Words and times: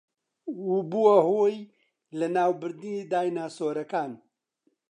و 0.71 0.75
بووە 0.89 1.15
هۆی 1.27 1.57
لەناوبردنی 2.19 3.07
دایناسۆرەکان 3.11 4.11